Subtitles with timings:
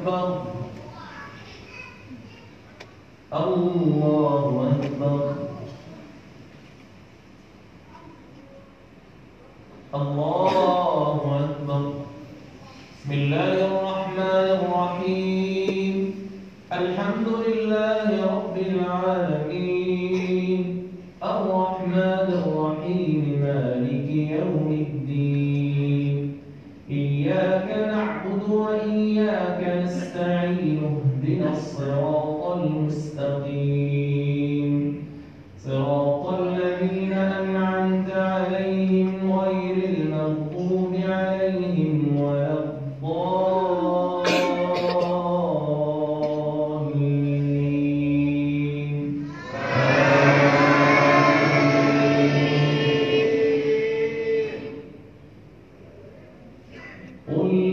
[0.00, 0.42] أكبر.
[3.34, 5.34] الله أكبر.
[9.94, 11.92] الله أكبر.
[13.00, 15.96] بسم الله الرحمن الرحيم.
[16.72, 20.62] الحمد لله رب العالمين.
[21.22, 24.08] الرحمن الرحيم مالك
[24.40, 25.29] يوم الدين.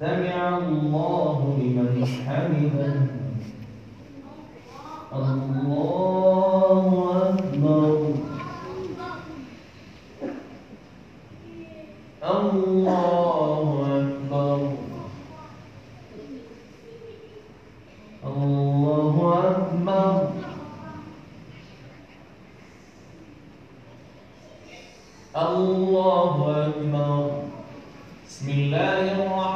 [0.00, 2.96] سمع الله لمن حمده.
[5.12, 6.84] الله
[7.28, 8.12] أكبر.
[12.24, 12.86] الله
[13.96, 14.60] أكبر.
[18.26, 19.16] الله
[19.48, 20.28] أكبر.
[25.36, 26.34] الله
[26.66, 27.46] أكبر.
[28.28, 29.55] بسم الله الرحمن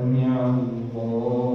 [0.00, 1.49] 阿弥佛。